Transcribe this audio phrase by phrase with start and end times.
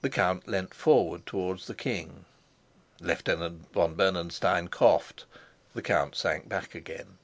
[0.00, 2.24] The count lent forward towards the king.
[3.02, 5.26] Lieutenant von Bernenstein coughed.
[5.74, 7.18] The count sank back again.